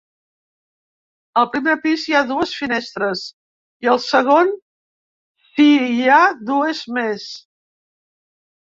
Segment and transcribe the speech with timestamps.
[1.41, 4.51] Al primer pis hi ha dues finestres i, al segon,
[5.53, 5.71] s'hi
[6.17, 6.21] ha
[6.53, 7.33] dues més.